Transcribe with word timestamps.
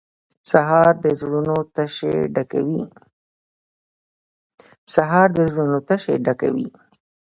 سهار 0.51 0.93
د 1.03 1.05
زړونو 1.19 1.55
تشې 5.95 6.13
ډکوي. 6.43 6.69